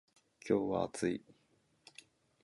[0.49, 1.21] 今日は暑い